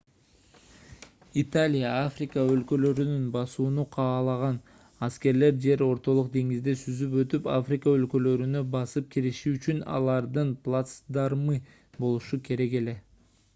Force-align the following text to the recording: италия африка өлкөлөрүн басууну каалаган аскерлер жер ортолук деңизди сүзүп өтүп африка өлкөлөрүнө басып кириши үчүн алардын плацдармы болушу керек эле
италия 1.41 1.89
африка 2.05 2.45
өлкөлөрүн 2.53 3.11
басууну 3.35 3.85
каалаган 3.95 4.55
аскерлер 5.07 5.59
жер 5.65 5.83
ортолук 5.89 6.31
деңизди 6.37 6.75
сүзүп 6.85 7.13
өтүп 7.25 7.49
африка 7.59 7.93
өлкөлөрүнө 7.99 8.63
басып 8.77 9.11
кириши 9.17 9.53
үчүн 9.59 9.83
алардын 9.99 10.55
плацдармы 10.69 11.59
болушу 12.05 12.41
керек 12.49 12.79
эле 12.81 12.97